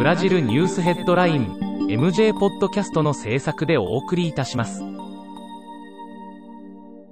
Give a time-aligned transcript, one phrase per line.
[0.00, 1.58] ブラジルニュースヘッドライン
[1.90, 4.82] MJ ポッドキャストの制作でお送りいたします。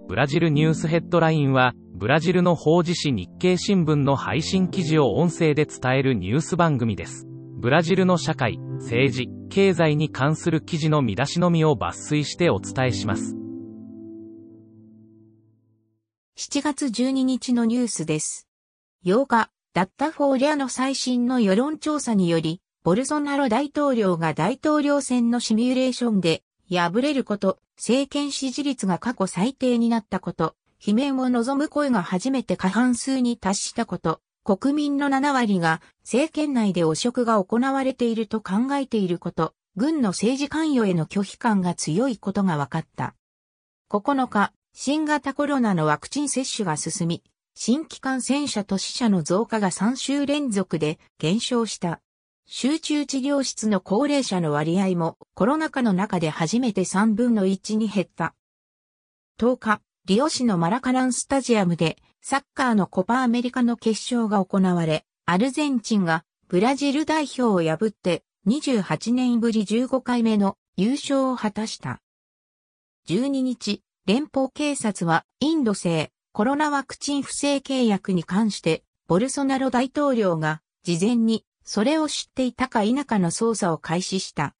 [0.08, 7.26] ブラジルニュースヘッドラインは、ブラジルの法事紙日経新聞の配信記事を音声で伝えるニュース番組です。
[7.58, 13.36] ブラジルの社会、政治、経済に関する記事の見出しのみを抜粋してお伝えします。
[16.38, 18.48] 7月12日のニュースです。
[19.04, 43.14] 8日、ダッタフォーリャの最新の世論調査により、ボルソナロ大統領が大統領選のシミュレーションで敗れること、政権支持率が過去最低になったこと、罷免を望む声が初めて過半数に達したこと、国民の7割が政権内で汚職が行われていると考えていること、軍の政治関与への拒否感が強いことが分かった。
[43.90, 47.22] 9日、新型コロナのワクチン接種が進み、
[47.54, 52.00] 新規感染者と死者の増加が3週連続で減少した。
[52.50, 58.34] 集中治療室の高齢者の割合もコロナ禍の中で初めて3分の1に減った。
[59.38, 72.00] 10日、リオ市のマラカランスタジアムでサッカーのコパアメリカの決勝が行われ、アルゼンチンがブラジル代表を破って28年ぶり15回目の優勝を果たした。
[73.08, 84.54] 12日、連邦警察はインド製コロナワクチン不正契約に関して、ボルソナロ大統領が事前にそれを知っていたか否かの捜査を開始した。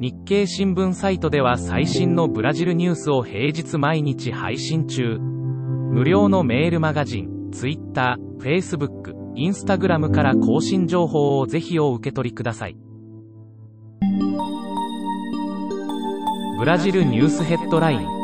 [0.00, 5.16] 日経新聞サイトでは最新のブラジルニュースを平日毎日配信中。
[5.20, 12.76] 無料のメールマガジン、Twitter、Facebook、Instagram から更新情報をぜひお受け取りください。
[16.58, 18.18] ブラジルニュースヘッドライン